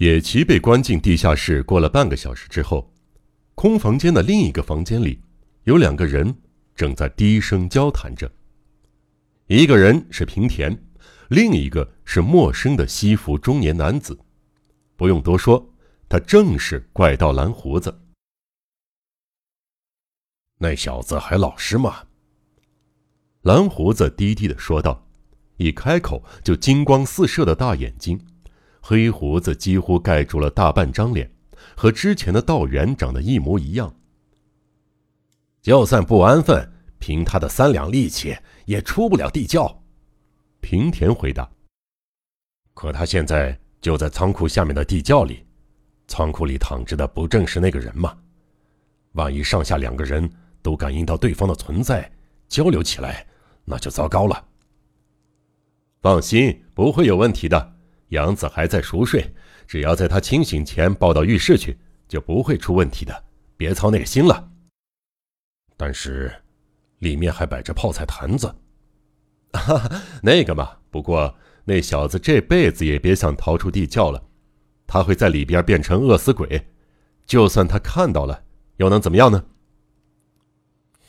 [0.00, 2.90] 野崎被关进地下室，过了半个小时之后，
[3.54, 5.20] 空房间的另一个房间里，
[5.64, 6.34] 有两个人
[6.74, 8.32] 正在低声交谈着。
[9.46, 10.74] 一个人是平田，
[11.28, 14.18] 另一个是陌生的西服中年男子。
[14.96, 15.70] 不用多说，
[16.08, 18.00] 他正是怪盗蓝胡子。
[20.56, 22.04] 那小子还老实吗？
[23.42, 25.06] 蓝胡子低低的说道，
[25.58, 28.18] 一开口就金光四射的大眼睛，
[28.90, 31.30] 黑胡子几乎盖住了大半张脸，
[31.76, 33.94] 和之前的道员长得一模一样。
[35.62, 36.68] 就算不安分。
[36.98, 39.82] 凭他的三两力气，也出不了地窖。
[40.60, 41.48] 平田回答。
[42.74, 45.46] 可他现在就在仓库下面的地窖里，
[46.08, 48.18] 仓库里躺着的不正是那个人吗？
[49.12, 50.28] 万一上下两个人
[50.60, 52.10] 都感应到对方的存在，
[52.48, 53.24] 交流起来，
[53.64, 54.44] 那就糟糕了。
[56.02, 57.79] 放心，不会有问题的。
[58.10, 59.34] 杨子还在熟睡，
[59.66, 63.24] 只要在他清醒前抱到浴室去，就不会出问题的。
[63.56, 64.50] 别操那个心了。
[65.76, 66.32] 但是。
[67.00, 68.46] 里面还摆着泡菜坛子，
[69.56, 70.76] 哈哈，那个嘛。
[70.90, 71.34] 不过
[71.64, 74.22] 那小子这辈子也别想逃出地窖了，
[74.86, 76.68] 他会在里边变成饿死鬼。
[77.24, 78.44] 就算他看到了，
[78.76, 79.42] 又能怎么样呢？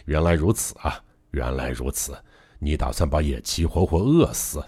[0.03, 1.01] 原来如此啊！
[1.31, 2.11] 原来如此，
[2.59, 4.63] 你打算把野崎活活饿死？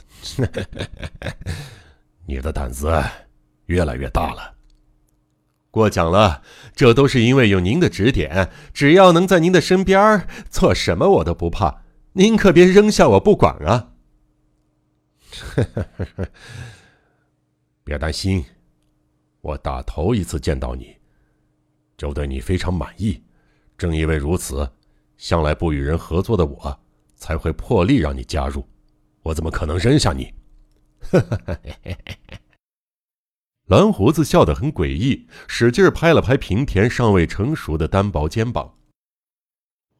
[2.25, 2.91] 你的胆子
[3.65, 4.55] 越来越大了。
[5.69, 6.41] 过奖了，
[6.75, 8.49] 这都是因为有您的指点。
[8.73, 11.83] 只要能在您的身边，做什么我都不怕。
[12.13, 13.91] 您可别扔下我不管啊！
[17.85, 18.43] 别担心，
[19.39, 20.97] 我打头一次见到你，
[21.97, 23.23] 就对你非常满意。
[23.77, 24.69] 正因为如此，
[25.17, 26.79] 向来不与人合作的我，
[27.21, 28.67] 才会破例让你加入。
[29.21, 30.33] 我怎么可能扔下你？
[33.69, 38.73] 蓝胡子笑得很诡异，使劲拍了拍平田尚未成熟的单薄肩膀。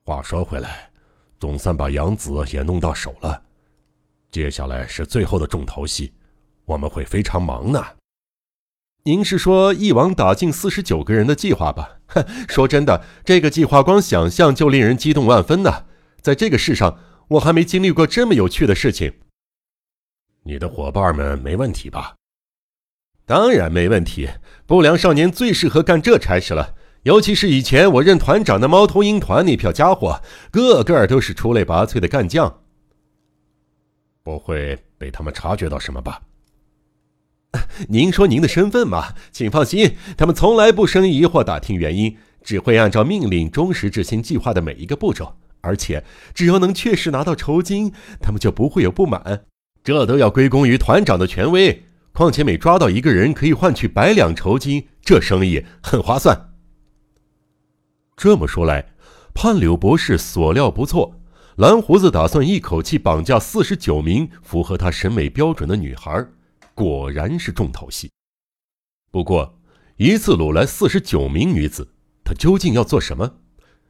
[0.03, 0.89] 话说回来，
[1.39, 3.43] 总算把杨子也弄到手了，
[4.31, 6.13] 接下来是最后的重头戏，
[6.65, 7.85] 我们会非常忙呢。
[9.03, 11.99] 您是说一网打尽四十九个人的计划吧？
[12.07, 15.85] 哼， 说真的，这个计划光想象就令人激动万分呢。
[16.19, 16.99] 在这个世上，
[17.31, 19.13] 我还没经历过这么有趣的事情。
[20.43, 22.15] 你的伙伴们没问题吧？
[23.25, 24.27] 当然没问题，
[24.65, 26.75] 不良少年最适合干这差事了。
[27.03, 30.21] 尤其是以前我任团长的猫头鹰团那票家伙，
[30.51, 32.63] 个个都是出类拔萃的干将。
[34.23, 36.21] 不会被他们察觉到什么吧？
[37.87, 45.37] 您说您的身份嘛，请放心，他们从来不生疑或打听原因，只会按照命令忠实执行计划的每一个步骤。
[45.61, 49.45] 而且，只要能确实拿到酬金，他们就不会有不满。
[49.83, 51.85] 这都要归功于团长的权威。
[52.13, 56.49] 况且每抓到一个人可以换取百两酬金，这生意很划算。
[58.17, 58.93] 这么说来，
[59.33, 61.21] 潘柳博士所料不错，
[61.55, 66.27] 蓝胡子打算一口气绑架四十九名符合他审美标准的女孩，
[66.75, 68.11] 果然是重头戏。
[69.09, 69.57] 不过，
[69.95, 71.87] 一次掳来四十九名女子，
[72.25, 73.37] 他究竟要做什么？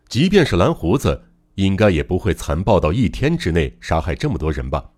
[0.07, 1.23] 即便是蓝胡子，
[1.55, 4.91] 应该也不会残暴到一天之内杀害这么多人吧？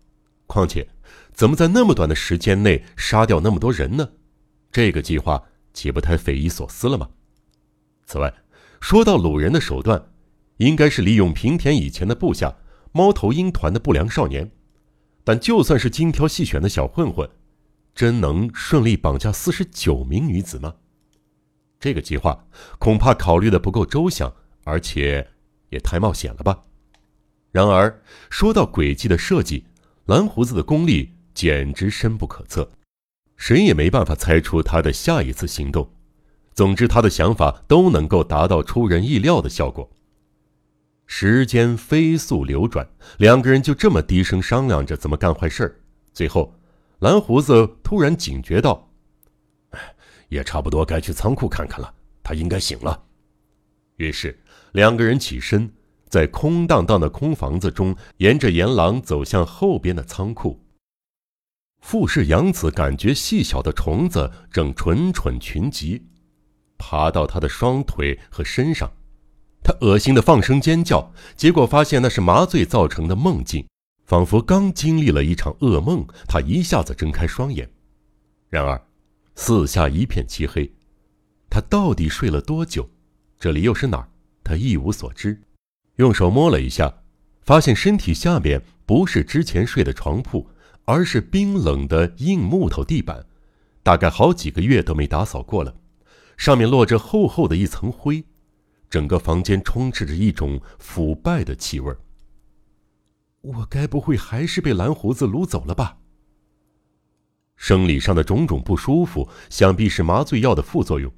[0.47, 0.87] 况且。
[1.33, 4.07] 怎么在那么短的时间内杀掉那么多人呢？
[4.71, 5.43] 这个计划
[5.73, 7.09] 岂不太匪夷所思了吗？
[8.05, 8.31] 此外，
[8.79, 10.11] 说到掳人的手段，
[10.57, 12.55] 应该是利用平田以前的部下
[12.91, 14.51] 猫头鹰团的不良少年。
[15.23, 17.27] 但就算是精挑细选的小混混，
[17.95, 20.75] 真能顺利绑架四十九名女子吗？
[21.79, 22.45] 这个计划
[22.77, 24.31] 恐怕考虑的不够周详，
[24.65, 25.27] 而且
[25.73, 26.61] 也太冒险了吧。
[27.51, 29.65] 然而，说到诡计的设计，
[30.05, 31.11] 蓝胡子的功力。
[31.33, 32.69] 简直深不可测，
[33.37, 35.89] 谁也没办法猜出他的下一次行动。
[36.53, 39.89] 总之，他的想法都能够达到出人意料的效果。
[41.07, 45.81] 时间飞速流转，两个人就这么低声商量着怎么干坏事
[46.13, 46.53] 最后，
[46.99, 48.91] 蓝胡子突然警觉到
[50.29, 51.91] ：“也差不多该去仓库看看了，
[52.21, 53.05] 他应该醒了。”
[53.97, 54.39] 于是，
[54.71, 55.71] 两个人起身，
[56.09, 60.59] 在空荡荡的空房子中，沿着沿廊走向后边的仓库。
[61.79, 66.07] 富士洋子感觉细小的虫子正蠢蠢群集，
[66.77, 68.89] 爬到他的双腿和身上，
[69.61, 73.67] 他恶心的放声尖叫，结果发现那是麻醉造成的梦境，
[74.05, 76.07] 仿佛刚经历了一场噩梦。
[76.27, 77.69] 他一下子睁开双眼，
[78.49, 78.81] 然而
[79.35, 80.73] 四下一片漆黑，
[81.49, 82.89] 他到底睡了多久？
[83.43, 84.07] 这里又是哪儿？
[84.41, 85.37] 他一无所知。
[85.97, 87.01] 用手摸了一下，
[87.41, 90.47] 发现身体下面不是之前睡的床铺。
[90.85, 93.25] 而是冰冷的硬木头地板，
[93.83, 95.75] 大概好几个月都没打扫过了，
[96.37, 98.23] 上面落着厚厚的一层灰，
[98.89, 101.93] 整个房间充斥着一种腐败的气味。
[103.41, 105.97] 我该不会还是被蓝胡子掳走了吧？
[107.57, 111.11] 生理上的种种不舒服，想必是麻醉药的副作用，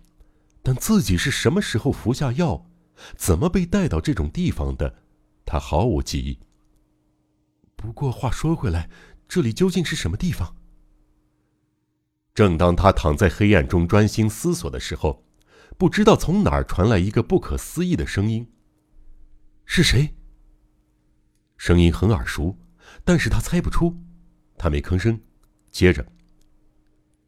[0.66, 2.66] 但自己是什么时候服下药，
[3.16, 4.96] 怎么被带到这种地方的，
[5.46, 6.40] 他毫无记忆。
[7.76, 8.90] 不过话说回来，
[9.28, 10.56] 这里究竟是什么地方？
[12.34, 15.24] 正当他躺在黑暗中专心思索的时候，
[15.78, 18.52] 不知道从哪儿传来一个不可思议的声音。
[19.66, 20.16] 是谁？
[21.58, 22.58] 声音很耳熟，
[23.04, 23.96] 但是他猜不出。
[24.58, 25.22] 他没吭声，
[25.70, 26.08] 接着：“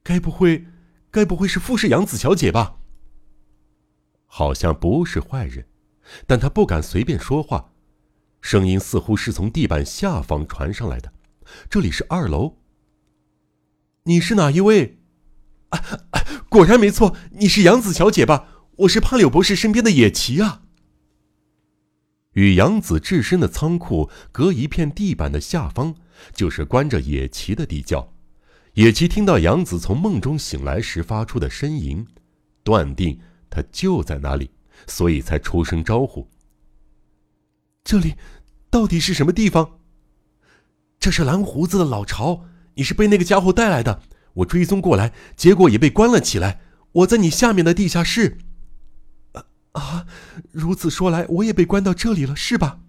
[0.02, 0.66] 该不会，
[1.12, 2.80] 该不会是富士洋子小姐吧？”
[4.38, 5.66] 好像不是坏人，
[6.28, 7.72] 但他不敢随便说话。
[8.40, 11.12] 声音似乎是从地板下方传上来的，
[11.68, 12.58] 这里是二楼。
[14.04, 15.00] 你是哪一位？
[15.70, 15.82] 啊，
[16.50, 18.68] 果然没错，你是杨子小姐吧？
[18.76, 20.62] 我是帕柳博士身边的野崎啊。
[22.34, 25.96] 与杨子置身的仓库隔一片地板的下方，
[26.32, 28.14] 就是关着野崎的地窖。
[28.74, 32.06] 野崎听到杨子从梦中醒来时发出的呻吟，
[32.64, 33.20] 断定
[33.50, 34.52] 他就在那里，
[34.88, 36.28] 所以才出声招呼。
[37.84, 38.16] 这里
[38.70, 39.80] 到底是什么地方？
[41.00, 42.46] 这是蓝胡子的老巢，
[42.76, 44.02] 你是被那个家伙带来的。
[44.34, 46.62] 我追踪过来，结果也被关了起来。
[46.92, 48.38] 我在你下面的地下室。
[49.74, 50.08] 啊，
[50.52, 52.80] 如此说来，我也被关到这里了，是吧？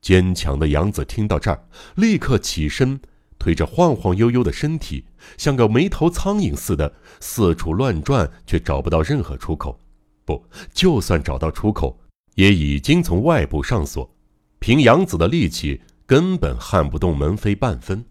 [0.00, 3.00] 坚强的杨子听到这儿，立刻起身，
[3.46, 5.04] 推着晃晃悠悠的身体，
[5.38, 9.80] 像个没头苍蝇似的四处乱转，却找不到任何出口。
[10.24, 10.44] 不，
[10.74, 11.96] 就算找到出口。
[12.34, 14.12] 也已经从外部上锁，
[14.58, 18.04] 凭杨子的力气根本撼不动门扉半分。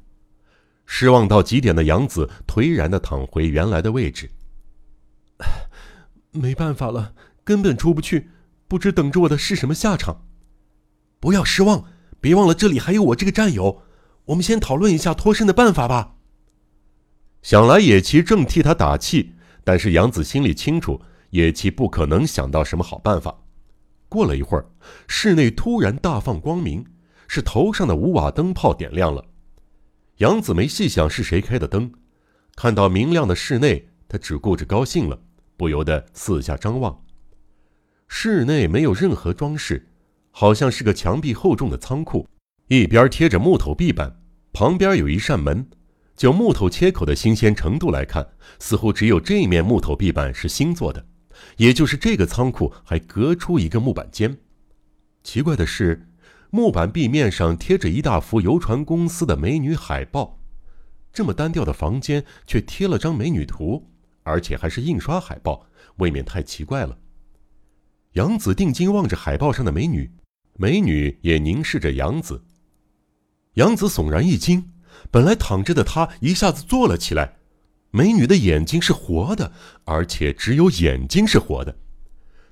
[0.86, 4.32] 失望到极点的杨子颓然的躺回原来的位置。
[6.32, 8.30] 没办法了，根本出不去，
[8.70, 10.26] 不知等着我的是什么下场。
[11.20, 11.84] 不要失望，
[12.22, 13.82] 别忘了这里还有我这个战友。
[14.26, 16.16] 我们先讨论一下脱身的办法吧。
[17.42, 19.34] 想来野崎正替他打气，
[19.64, 21.00] 但是杨子心里清楚，
[21.30, 23.44] 野崎不可能想到什么好办法。
[24.10, 24.66] 过了一会儿，
[25.08, 26.86] 室内突然大放光明，
[27.28, 29.24] 是头上的五瓦灯泡点亮了。
[30.18, 31.92] 杨子没细想是谁开的灯，
[32.56, 35.20] 看到明亮的室内，他只顾着高兴了，
[35.58, 37.04] 不由得四下张望。
[38.08, 39.90] 室内没有任何装饰，
[40.32, 42.28] 好像是个墙壁厚重的仓库，
[42.68, 44.20] 一边贴着木头壁板，
[44.52, 45.68] 旁边有一扇门。
[46.16, 48.26] 就木头切口的新鲜程度来看，
[48.58, 51.06] 似乎只有这面木头壁板是新做的。
[51.58, 54.38] 也就是这个仓库还隔出一个木板间。
[55.24, 56.08] 奇怪的是，
[56.50, 60.40] 木板壁面上贴着一大幅游船公司的美女海报。
[61.12, 63.92] 这么单调的房间却贴了张美女图，
[64.24, 65.68] 而且还是印刷海报，
[65.98, 66.98] 未免太奇怪了。
[68.14, 70.10] 杨子定睛望着海报上的美女，
[70.54, 72.45] 美女也凝视着杨子。
[73.56, 74.72] 杨子悚然一惊，
[75.12, 77.38] 本来躺着的他一下子坐了起来。
[77.92, 79.52] 美女的眼睛是活的，
[79.86, 81.78] 而且只有眼睛是活的。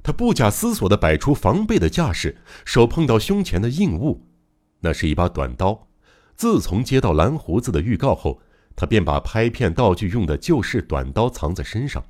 [0.01, 4.25] 她不假思索地摆出防备的架势，手碰到胸前的硬物，
[4.79, 5.87] 那是一把短刀。
[6.35, 8.41] 自从接到蓝胡子的预告后，
[8.75, 12.03] 他便把拍片道具用的旧式短刀藏在身上，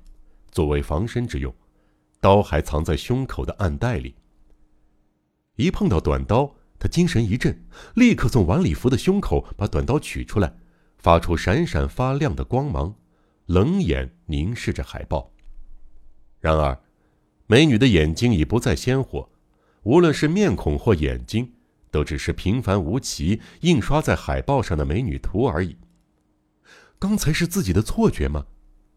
[0.51, 1.53] 作为防身之用。
[2.21, 4.15] 刀还藏在胸口的暗袋里。
[5.55, 7.63] 一碰到短刀，他精神一振，
[7.95, 10.53] 立刻从晚礼服的胸口把短刀取出来，
[10.97, 12.93] 发出闪闪发亮的光芒。
[13.45, 15.31] 冷眼凝视着海报。
[16.41, 16.77] 然而，
[17.47, 19.29] 美女的眼睛已不再鲜活，
[19.83, 21.53] 无论是面孔或眼睛，
[21.89, 25.77] 都只是平凡无奇、印刷在海报上的美女图而已。
[26.99, 28.45] 刚才是自己的错觉吗？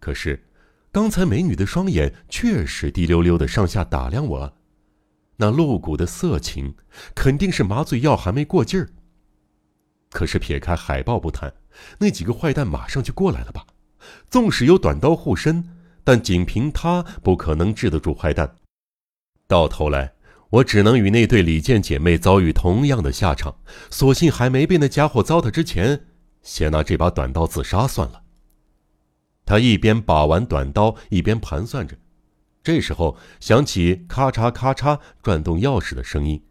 [0.01, 0.45] 可是，
[0.91, 4.57] 刚才美女的双眼确实滴溜溜的上下打量我，
[5.37, 6.75] 那露骨的色情，
[7.15, 8.89] 肯定是麻醉药还没过劲儿。
[10.11, 11.53] 可是撇开海报不谈，
[11.99, 13.67] 那几个坏蛋马上就过来了吧？
[14.31, 15.69] 纵使有短刀护身，
[16.05, 18.57] 但仅凭他不可能治得住坏蛋。
[19.47, 20.15] 到头来，
[20.49, 23.59] 我只能与那对李健姐妹遭遇同样的下场。
[23.91, 26.07] 索性还没被那家伙糟蹋之前，
[26.43, 28.23] 先拿这把短刀自杀算了。
[29.45, 31.97] 他一边把玩短刀，一边盘算着。
[32.67, 36.43] 这时候，响起咔嚓咔嚓转动钥匙的声音，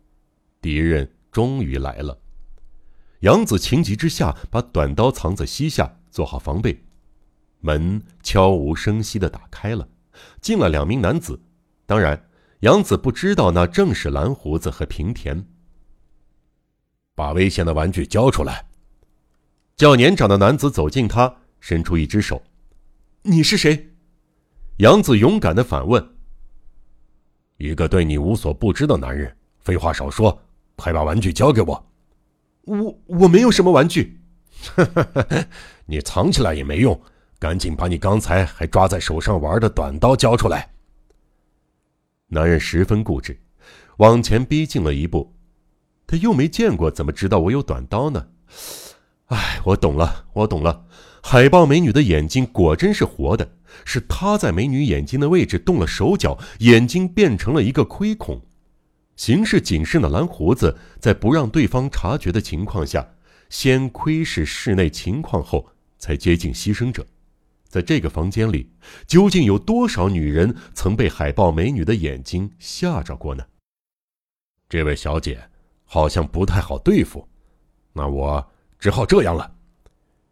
[0.62, 2.18] 敌人终于来了。
[3.20, 6.86] 杨子情急之下，把短刀藏在膝下，做好防备。
[7.60, 9.90] 门悄无声息的打开了，
[10.40, 11.38] 进了两名男子。
[11.86, 12.30] 当然，
[12.62, 15.46] 杨子不知道那正是蓝胡子和平田。
[17.14, 18.68] 把危险的玩具交出来！
[19.76, 22.42] 较年长的男子走近他，伸出一只手，
[23.24, 23.92] 你是谁？”
[24.78, 26.06] 杨子勇敢的反问
[27.58, 29.34] ：“一个对你无所不知的男人。
[29.60, 30.38] 废话少说，
[30.76, 31.92] 快把玩具交给我。
[32.68, 34.20] ”“我我没有什么玩具。
[35.88, 37.00] ”“你藏起来也没用，
[37.40, 40.74] 赶紧把你刚才还抓在手上玩的短刀交出来。”
[42.28, 43.40] 男人十分固执，
[43.98, 45.34] 往前逼近了一步。
[46.06, 48.28] 他又没见过，怎么知道我有短刀呢？
[49.26, 50.86] 哎，我懂了，我懂了。
[51.24, 58.42] 海豹美女的眼睛果真是活的，是他在美女眼睛的位置动了手脚，眼睛变成了一个窥孔。
[59.16, 63.08] 行事谨慎的蓝胡子在不让对方察觉的情况下，
[63.50, 67.06] 先窥视室内情况后，才接近牺牲者。
[67.68, 68.70] 在这个房间里，
[69.08, 73.46] 究竟有多少女人曾被海豹美女的眼睛吓着过呢？
[74.70, 75.50] 这位小姐。
[75.88, 77.30] 好像不太好对付，
[77.94, 78.52] 那我
[78.86, 79.52] 只好这样了。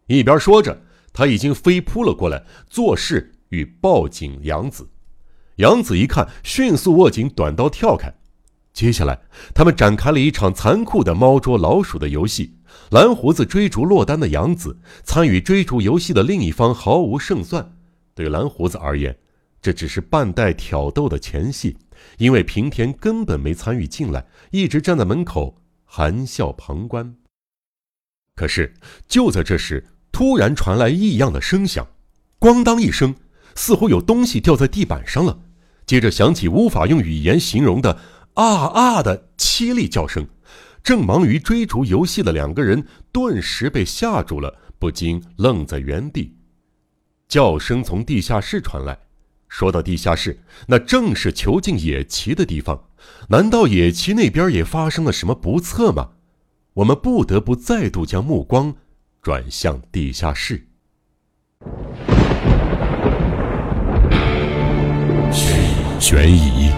[0.06, 0.80] 一边说着，
[1.12, 4.88] 他已经飞扑了过来，做事与抱紧杨子。
[5.56, 8.14] 杨子一看，迅速握紧短刀跳开。
[8.72, 9.20] 接下来，
[9.56, 12.60] 他们展开了一场残酷的猫捉老鼠的游戏。
[12.92, 17.76] 蓝胡子追逐落单的杨子，参与追逐游戏的另一方毫无胜算。
[18.14, 19.18] 对蓝胡子而言，
[19.64, 21.76] 这只是半带挑逗的前戏。
[22.20, 25.56] 因为平田根本没参与进来，一直站在门口
[25.86, 27.16] 含笑旁观。
[28.36, 28.74] 可是
[29.08, 31.88] 就在这时，突然传来异样的声响，
[32.40, 33.16] 咣当一声，
[33.56, 35.40] 似乎有东西掉在地板上了。
[35.86, 38.00] 接着响起无法用语言形容的
[38.36, 40.28] “啊啊”的凄厉叫声。
[40.82, 46.36] 正忙于追逐游戏的两个人顿时被吓住了，不禁愣在原地。
[47.28, 48.98] 叫声从地下室传来。
[49.48, 52.86] 说到地下室，那正是囚禁野崎的地方。
[53.30, 56.13] 难道野崎那边也发生了什么不测吗？
[56.76, 58.74] 我们不得不再度将目光
[59.22, 60.66] 转向地下室。
[66.00, 66.72] 悬疑、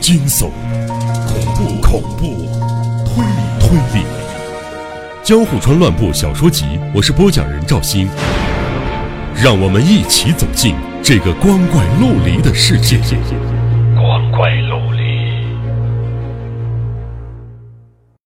[0.00, 0.48] 惊悚、
[1.26, 2.46] 恐怖、恐怖、
[3.04, 4.06] 推理、推理，
[5.24, 8.06] 《江户川乱步小说集》，我是播讲人赵鑫，
[9.42, 10.76] 让我们一起走进。
[11.02, 12.96] 这个光怪陆离的世界，
[13.96, 14.73] 光怪陆。